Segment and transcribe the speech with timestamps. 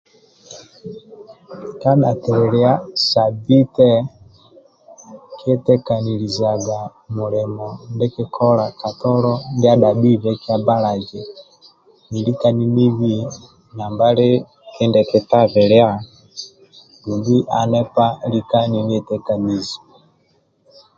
[1.81, 2.71] Kadhakililia
[3.09, 6.79] Sabbite nikietekanilizaga
[7.15, 11.21] mulimo ndie nikikola ka tolo ndia adhabhibe kyabalazi
[12.11, 13.13] nilika ninbi
[13.85, 14.29] ambali
[14.73, 15.89] kindie kitabilia
[17.03, 19.77] dumbi anipa lika ninietekanizi